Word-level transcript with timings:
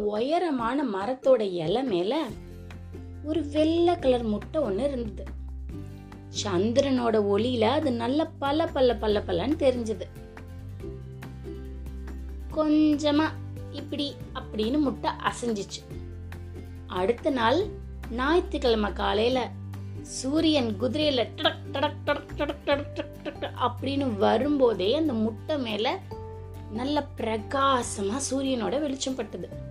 உயரமான 0.00 0.84
மரத்தோட 0.84 1.40
இலை 1.40 1.82
மேல 1.82 2.26
ஒரு 3.24 3.48
வெள்ளை 3.48 3.98
கலர் 3.98 4.22
முட்டை 4.22 4.62
ஒன்று 4.62 4.84
இருந்தது. 4.84 5.32
சந்திரனோட 6.44 7.16
ஒளியில 7.32 7.60
அது 7.60 7.92
நல்ல 7.92 8.26
பல 8.38 8.64
பல்ல 8.64 8.98
பல்ல 8.98 9.22
பல்லன்னு 9.26 9.56
தெரிஞ்சது. 9.56 10.06
கொஞ்சமா 12.56 13.24
இப்படி 13.72 14.14
அப்படின்னு 14.34 14.78
முட்டை 14.78 15.10
அசைஞ்சிச்சு. 15.10 16.02
அடுத்த 16.86 17.30
நாள் 17.30 17.64
ஞாயிற்றுக்கிழமை 18.10 18.92
காலையில 18.92 19.50
சூரியன் 20.02 20.76
குதிரையில 20.80 21.28
டடக் 21.36 21.54
டடக் 21.72 21.92
டடக் 22.06 22.26
டடக் 22.36 22.54
டடக் 22.64 22.86
டடக் 22.94 23.24
டடக் 23.24 23.70
அப்படின்னு 23.70 24.16
வரும்போதே 24.16 24.94
அந்த 24.94 25.12
முட்டை 25.12 25.58
மேல 25.58 25.98
நல்ல 26.72 27.06
பிரகாசமா 27.16 28.20
சூரியனோட 28.30 28.80
வெளிச்சம் 28.80 29.14
பட்டது. 29.14 29.63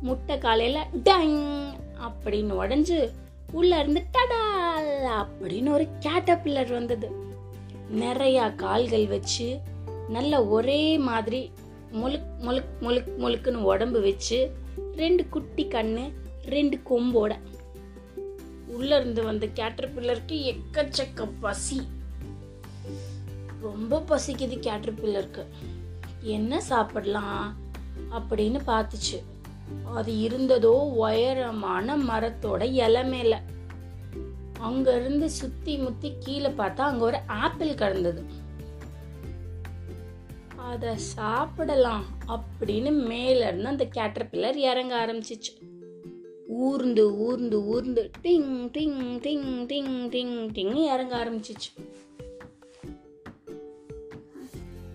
முட்டை 0.00 0.38
காலையில் 0.38 0.82
டங் 1.02 1.70
அப்படின்னு 2.00 2.58
உடஞ்சு 2.62 3.10
உள்ள 3.52 3.78
இருந்து 3.78 4.04
டடா 4.12 4.44
அப்படின்னு 5.26 5.70
ஒரு 5.70 5.88
கேட்டபில்லர் 6.00 6.72
வந்தது. 6.72 7.10
நிறையா 7.94 8.54
கால்கள் 8.54 9.06
வச்சு 9.06 9.58
நல்ல 10.08 10.46
ஒரே 10.46 10.98
மாதிரி 10.98 11.52
முழுக் 11.90 12.26
முழுக் 12.38 12.80
முழுக் 12.80 13.14
முழுக்குன்னு 13.18 13.54
உடம்பு 13.54 14.00
வச்சு 14.00 14.56
ரெண்டு 14.96 15.28
குட்டி 15.28 15.66
கண்ணு 15.66 16.12
ரெண்டு 16.44 16.80
கொம்போட. 16.90 17.38
உள்ள 18.66 18.96
இருந்து 18.96 19.24
வந்த 19.24 19.46
கேட்டர்பில்லருக்கு 19.46 20.56
எக்கச்சக்க 20.56 21.28
பசி. 21.40 21.80
ரொம்ப 23.60 24.02
பசிக்குது 24.08 24.56
கேட்டர்பில்லருக்கு 24.66 25.44
என்ன 26.20 26.60
சாப்பிடலாம் 26.60 27.56
அப்படின்னு 28.10 28.60
பார்த்துச்சு. 28.66 29.29
அது 29.94 30.12
இருந்ததோ 30.12 30.74
உயரமான 30.90 31.96
மரத்தோட 31.96 32.72
இலை 32.72 33.04
மேல. 33.04 33.42
அங்க 34.60 35.00
இருந்து 35.00 35.30
சுத்தி 35.30 35.76
முத்தி 35.76 36.12
கீழே 36.18 36.48
பார்த்தா 36.48 36.80
அங்க 36.80 37.04
ஒரு 37.04 37.18
ஆப்பிள் 37.26 37.74
கிடந்தது. 37.74 38.24
அத 40.56 40.96
சாப்பிடலாம் 40.96 42.04
அப்படின்னு 42.28 43.06
மேல 43.06 43.46
இருந்து 43.46 43.68
அந்த 43.68 43.84
கேட்டர்பில்லர் 43.84 44.54
இறங்க 44.54 45.06
ஆரம்பிச்சிச்சு. 45.06 45.54
ஊர்ந்து 46.48 47.16
ஊர்ந்து 47.16 47.64
ஊர்ந்து 47.64 48.10
டிங் 48.22 48.70
டிங் 48.78 49.18
டிங் 49.18 49.66
டிங் 49.66 50.08
டிங் 50.08 50.50
டிங் 50.52 50.74
இறங்க 50.74 51.24
ஆரம்பிச்சிச்சு. 51.24 51.70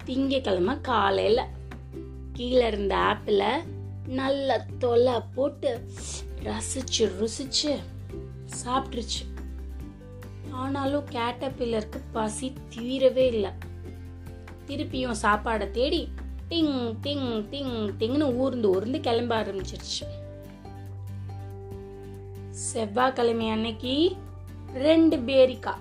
திங்கக்கிழமை 0.06 0.82
காலையில 0.82 1.48
கீழே 2.34 2.68
இருந்த 2.68 2.96
ஆப்பிளை 2.96 3.74
நல்ல 4.08 4.66
தொலை 4.80 5.14
போட்டு 5.36 5.88
ரசிச்சு 6.44 7.00
ருசிச்சு 7.00 7.78
சாப்பிட்டுருச்சு. 8.66 9.24
ஆனாலும் 10.52 11.06
கேட்டபில்லருக்கு 11.06 12.02
பசி 12.12 12.54
தீரவே 12.76 13.26
இல்லை. 13.26 13.52
திருப்பியும் 14.68 15.16
சாப்பாடை 15.22 15.72
தேடி 15.72 16.10
டிங் 16.50 16.96
டிங் 17.04 17.46
டிங் 17.52 17.94
டிங்னு 18.00 18.34
ஊர்ந்து 18.34 18.70
ஊர்ந்து 18.70 19.00
கிளம்ப 19.00 19.42
ஆரம்பிச்சிருச்சு. 19.42 20.24
செவ்வாய்க்கிழமை 22.50 23.50
அன்னைக்கு 23.50 24.16
ரெண்டு 24.74 25.18
பேரிக்கா 25.18 25.74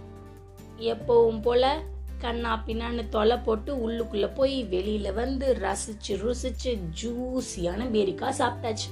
எப்பவும் 0.79 1.43
போல 1.43 1.83
கண்ணா 2.19 2.63
பின்னான்னு 2.67 3.09
தொலை 3.09 3.37
போட்டு 3.37 3.89
உள்ளுக்குள்ள 3.89 4.35
போய் 4.35 4.65
வெளியில 4.65 5.15
வந்து 5.15 5.57
ரசிச்சு 5.61 6.09
ருசிச்சு 6.09 6.79
ஜூஸியான 7.03 7.91
பேரிக்கா 7.91 8.33
சாப்பிட்டாச்சு. 8.39 8.91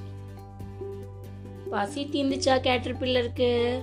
பசி 1.70 2.08
தீந்துச்சா 2.12 2.60
கேட்டர் 2.60 2.98
பில்லருக்கு 2.98 3.82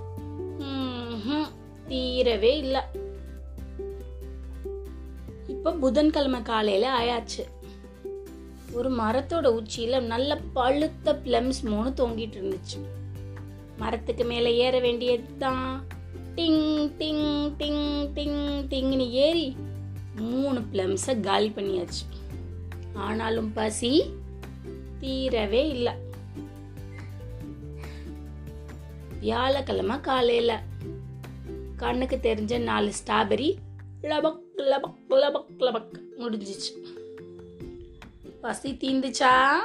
தீரவே 1.88 2.58
இல்லை. 2.58 2.82
இப்ப 5.48 5.72
புதன்கிழமை 5.72 6.42
காலையில 6.42 7.00
ஆயாச்சு. 7.00 7.44
ஒரு 8.72 8.90
மரத்தோட 8.90 9.62
உச்சியில 9.62 10.02
நல்ல 10.02 10.40
பழுத்த 10.54 11.20
பிளம்ஸ் 11.26 11.62
மூணு 11.64 11.90
தொங்கிட்டு 11.90 12.38
இருந்துச்சு. 12.42 12.80
மரத்துக்கு 13.78 14.24
மேல 14.24 14.52
ஏற 14.52 14.80
வேண்டியதுதான். 14.80 15.86
டிங் 16.36 16.92
டிங் 17.00 17.54
டிங் 17.58 17.59
டிங் 18.80 19.10
ஏறி 19.10 19.56
மூணு 20.16 20.60
பிளம்ஸை 20.60 21.20
காலி 21.20 21.50
பண்ணியாச்சு. 21.50 22.06
ஆனாலும் 22.94 23.54
பசி 23.54 24.04
தீரவே 25.02 25.70
இல்லை. 25.70 25.94
வியாழக்கிழமை 29.20 30.00
காலையில் 30.00 30.56
கண்ணுக்கு 31.76 32.20
தெரிஞ்ச 32.22 32.60
நாலு 32.60 32.92
ஸ்ட்ராபெரி 33.06 33.56
லபக் 34.02 34.40
லபக் 34.58 34.94
லபக் 35.10 35.46
லபக் 35.60 36.00
முடிஞ்சிச்சு. 36.20 36.72
பசி 38.42 38.72
தீந்துச்சா? 38.72 39.56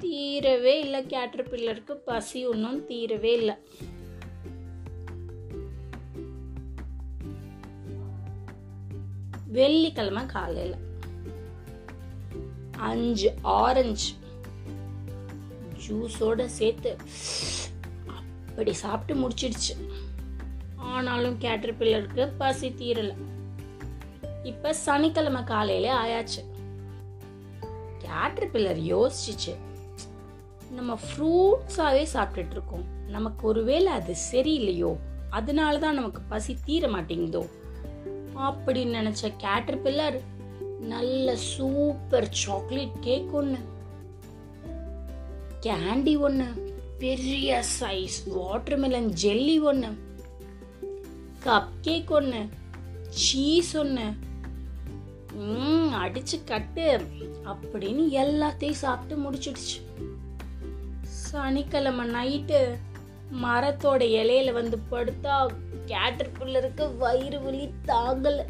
தீரவே 0.00 0.78
இல்லை. 0.78 1.06
கேட்டர் 1.06 1.50
பில்லருக்கு 1.50 1.92
பசி 1.92 2.46
ஒன்றும் 2.46 2.88
தீரவே 2.88 3.32
இல்லை. 3.32 3.54
வெள்ளிக்கிழமை 9.58 10.26
காலையில். 10.26 10.76
அஞ்சு 12.88 13.30
ஆரஞ்சு 13.42 14.10
ஜூஸோட 15.84 16.44
சேர்த்து 16.58 16.90
அப்படி 18.16 18.72
சாப்பிட்டு 18.72 19.14
முடிச்சிடுச்சு. 19.22 19.74
ஆனாலும் 20.76 21.38
கேட்டர் 21.38 21.78
பில்லருக்கு 21.78 22.32
பசி 22.38 22.68
தீரலை. 22.68 23.16
இப்போ 24.42 24.72
சனிக்கிழமை 24.74 25.44
காலையில 25.44 25.86
ஆயாச்சு. 26.02 26.42
கேட்டர் 27.98 28.50
பில்லர் 28.52 28.82
யோசிச்சிச்சு 28.94 29.54
நம்ம 30.70 30.98
ஃப்ரூட்ஸாகவே 31.04 32.04
சாப்பிட்டுட்டு 32.12 32.56
இருக்கோம். 32.56 32.84
நமக்கு 33.08 33.46
ஒருவேளை 33.46 33.90
அது 33.92 34.14
சரியில்லையோ? 34.32 34.92
அதனால 35.30 35.78
தான் 35.78 35.94
நமக்கு 35.94 36.20
பசி 36.28 36.56
தீர 36.64 36.88
மாட்டேங்குதோ? 36.88 37.42
அப்படின்னு 38.38 38.96
நினச்ச 38.98 39.32
கேட்டர் 39.36 39.82
பில்லர் 39.82 40.20
நல்ல 40.80 41.36
சூப்பர் 41.36 42.28
சாக்லேட் 42.30 43.00
கேக் 43.00 43.34
ஒன்று 43.34 43.58
கேண்டி 45.62 46.18
ஒன்று 46.18 46.76
பெரிய 46.98 47.62
சைஸ் 47.80 48.18
வாட்டர்மெலன் 48.26 49.08
ஜெல்லி 49.08 49.60
ஒன்று 49.60 49.90
கப் 51.44 51.72
கேக் 51.80 52.12
ஒன்று 52.12 52.48
சீஸ் 53.08 53.76
ஒன்று 53.76 54.06
ம் 55.34 55.92
அடிச்சு 55.94 56.44
கட்டு 56.44 56.86
அப்படின்னு 57.44 58.04
எல்லாத்தையும் 58.22 58.80
சாப்பிட்டு 58.84 59.30
முடிச்சிடுச்சு. 59.30 59.76
சனிக்கிழமை 61.00 62.04
நைட்டு 62.10 62.78
மரத்தோட 63.32 64.04
இலையில 64.04 64.52
வந்து 64.52 64.78
படுத்தா 64.90 65.52
கேட்டர் 65.84 66.30
பிள்ளருக்கு 66.38 66.96
வயிறு 66.96 67.42
வலி 67.42 67.68
தாங்கல. 67.86 68.44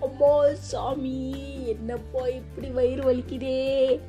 அம்மா 0.00 0.54
சாமி 0.54 1.66
என்னப்பா 1.66 2.26
இப்படி 2.26 2.68
வயிறு 2.68 3.02
வலிக்குதே? 3.02 4.00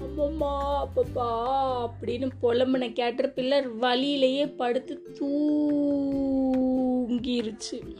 அம்மம்மா 0.00 0.84
அப்பப்பா 0.84 1.58
அப்படின்னு 1.88 2.28
புலம்புன 2.42 2.92
கேட்டர் 2.92 3.32
பில்லர் 3.32 3.76
வலியிலேயே 3.76 4.46
படுத்து 4.46 5.02
தூங்கிருச்சு. 5.12 7.96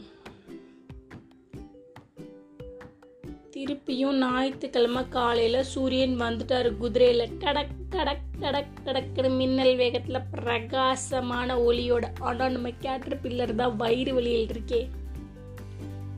திருப்பியும் 3.51 4.17
ஞாயிற்றுக்கிழமை 4.17 5.09
காலையில 5.09 5.63
சூரியன் 5.63 6.19
வந்துட்டாரு 6.19 6.73
குதிரையில. 6.81 7.27
டடக் 7.39 7.82
கடக் 7.93 8.19
கடக் 8.39 8.65
கடக்குன்னு 8.85 9.37
மின்னல் 9.37 9.75
வேகத்தில் 9.75 10.21
பிரகாசமான 10.31 11.57
ஒளியோட 11.57 12.03
ஆனால் 12.19 12.51
நம்ம 12.51 12.69
கேட்டர் 12.79 13.21
பில்லர் 13.21 13.55
தான் 13.55 13.75
வயிறு 13.75 14.13
வலியில் 14.13 14.47
இருக்கே. 14.47 14.87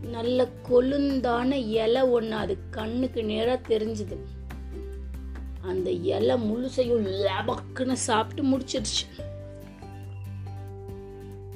நல்ல 0.01 0.47
கொழுந்தான 0.69 1.51
இலை 1.55 2.01
ஒன்று 2.01 2.33
அது 2.33 2.57
கண்ணுக்கு 2.71 3.23
நேராக 3.23 3.75
தெரிஞ்சுது. 3.75 4.17
அந்த 5.61 5.91
இலை 5.91 6.35
முழுசையும் 6.35 7.15
லபக்குன்னு 7.21 7.93
சாப்பிட்டு 7.93 8.57
முடிச்சிருச்சு. 8.57 9.23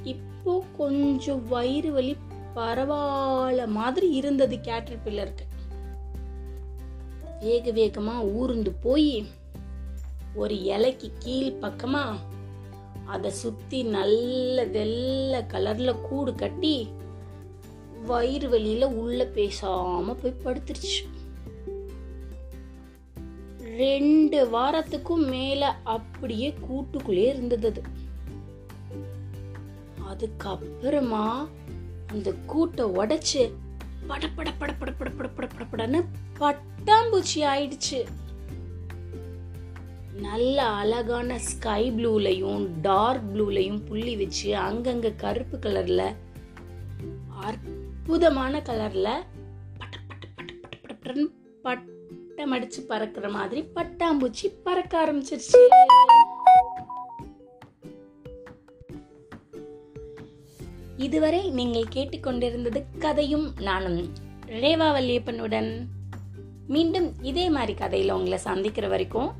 இப்போ 0.02 0.64
கொஞ்சம் 0.76 1.48
வயிறு 1.48 1.92
வலி 1.92 2.16
பரவாயில்ல 2.56 3.66
மாதிரி 3.66 4.10
இருந்தது 4.10 4.60
கேட்டர் 4.60 5.02
பில்லருக்கு 5.04 5.48
வேக 7.40 7.70
வேகமாக 7.70 8.24
ஊர்ந்து 8.24 8.72
போய் 8.72 9.38
ஒரு 10.34 10.62
இலைக்கு 10.62 11.12
கீழ் 11.18 11.52
பக்கமா 11.60 12.16
அதை 13.04 13.30
சுத்தி 13.30 13.82
நல்ல 13.82 14.64
வெள்ளை 14.64 15.40
கலர்ல 15.40 16.00
கூடு 16.00 16.34
கட்டி 16.34 16.88
வயிறு 18.06 18.48
வழியில 18.48 18.88
உள்ள 18.88 19.24
பேசாம 19.24 20.14
போய் 20.14 20.40
படுத்துருச்சு. 20.44 21.02
ரெண்டு 23.60 24.46
வாரத்துக்கும் 24.46 25.28
மேல 25.28 25.76
அப்படியே 25.84 26.54
கூட்டுக்குள்ளே 26.68 27.28
இருந்தது 27.28 27.82
அதுக்கப்புறமா 30.08 31.48
அந்த 32.06 32.30
கூட்டை 32.30 32.84
உடைச்சு 33.00 33.52
படப்பட 34.08 34.50
படப்பட 34.60 34.92
படப்பட 34.98 35.30
படப்படன்னு 35.36 36.04
பட்டாம்பூச்சி 36.38 37.36
ஆயிடுச்சு. 37.36 38.06
நல்ல 40.20 40.62
அழகான 40.62 41.38
ஸ்கை 41.38 41.90
ப்ளூலையும் 41.90 42.80
டார்க் 42.80 43.26
ப்ளூலையும் 43.34 43.84
புள்ளி 43.84 44.16
வச்சு 44.16 44.56
அங்கங்கே 44.56 45.14
கருப்பு 45.16 45.58
கலரில் 45.58 46.14
அற்புதமான 47.40 48.58
கலரில் 48.58 49.12
பட்ட 49.78 49.96
பட்ட 50.08 50.26
பட்ட 50.36 50.52
பட்ட 50.62 51.12
பட்டன்னு 51.12 51.28
பட்டம் 51.62 52.52
அடிச்சு 52.52 52.80
பறக்கிற 52.88 53.28
மாதிரி 53.28 53.64
பட்டாம்பூச்சி 53.74 54.48
பறக்க 54.64 55.06
ஆரம்பிச்சிருச்சு. 55.06 55.60
இதுவரை 60.96 61.50
நீங்கள் 61.50 61.92
கேட்டுக்கொண்டிருந்தது 61.92 62.84
கதையும் 62.98 63.54
நானும் 63.60 64.00
ரேவா 64.46 64.88
வல்லியப்பனுடன் 64.92 65.70
மீண்டும் 66.66 67.12
இதே 67.22 67.50
மாதிரி 67.50 67.74
கதையில் 67.74 68.10
உங்களை 68.10 68.38
சந்திக்கிற 68.38 68.88
வரைக்கும் 68.88 69.30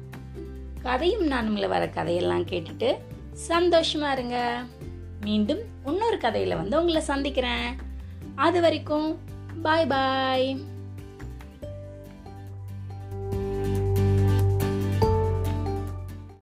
கதையும் 0.83 1.31
நானும்ல 1.31 1.69
வர 1.69 1.89
கதையெல்லாம் 1.89 2.47
கேட்டுட்டு 2.47 2.97
சந்தோஷமா 3.49 4.13
இருங்க. 4.13 4.63
மீண்டும் 5.21 5.59
இன்னொரு 5.87 6.17
கதையில 6.17 6.57
வந்து 6.57 6.79
உங்களை 6.79 7.01
சந்திக்கிறேன். 7.01 7.77
அது 8.35 8.61
வரைக்கும் 8.61 9.19
பாய் 9.63 9.87
பாய் 9.87 10.61